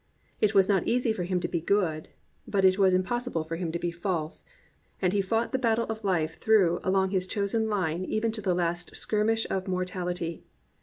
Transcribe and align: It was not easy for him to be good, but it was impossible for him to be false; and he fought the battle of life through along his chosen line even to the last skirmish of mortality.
It 0.39 0.55
was 0.55 0.67
not 0.67 0.87
easy 0.87 1.13
for 1.13 1.25
him 1.25 1.39
to 1.41 1.47
be 1.47 1.61
good, 1.61 2.09
but 2.47 2.65
it 2.65 2.79
was 2.79 2.95
impossible 2.95 3.43
for 3.43 3.57
him 3.57 3.71
to 3.71 3.77
be 3.77 3.91
false; 3.91 4.43
and 4.99 5.13
he 5.13 5.21
fought 5.21 5.51
the 5.51 5.59
battle 5.59 5.85
of 5.89 6.03
life 6.03 6.39
through 6.39 6.79
along 6.83 7.11
his 7.11 7.27
chosen 7.27 7.69
line 7.69 8.03
even 8.05 8.31
to 8.31 8.41
the 8.41 8.55
last 8.55 8.95
skirmish 8.95 9.45
of 9.51 9.67
mortality. 9.67 10.43